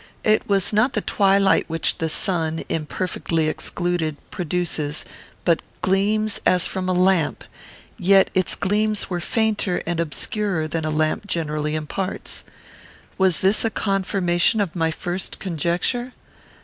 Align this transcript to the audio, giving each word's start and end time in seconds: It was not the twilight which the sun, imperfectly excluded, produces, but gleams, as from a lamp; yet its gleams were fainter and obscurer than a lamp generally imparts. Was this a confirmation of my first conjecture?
It 0.23 0.49
was 0.49 0.73
not 0.73 0.93
the 0.93 1.01
twilight 1.01 1.65
which 1.69 1.99
the 1.99 2.09
sun, 2.09 2.63
imperfectly 2.69 3.47
excluded, 3.47 4.17
produces, 4.31 5.05
but 5.45 5.61
gleams, 5.83 6.41
as 6.43 6.65
from 6.65 6.89
a 6.89 6.93
lamp; 6.93 7.43
yet 7.99 8.31
its 8.33 8.55
gleams 8.55 9.11
were 9.11 9.19
fainter 9.19 9.83
and 9.85 9.99
obscurer 9.99 10.67
than 10.67 10.85
a 10.85 10.89
lamp 10.89 11.27
generally 11.27 11.75
imparts. 11.75 12.43
Was 13.19 13.41
this 13.41 13.63
a 13.63 13.69
confirmation 13.69 14.59
of 14.59 14.75
my 14.75 14.89
first 14.89 15.37
conjecture? 15.37 16.13